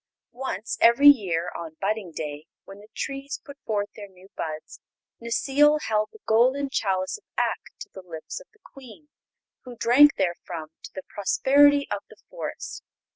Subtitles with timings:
[0.33, 4.79] Once every year, on Budding Day, when the trees put forth their new buds,
[5.21, 9.09] Necile held the Golden Chalice of Ak to the lips of the Queen,
[9.63, 12.81] who drank therefrom to the prosperity of the Forest.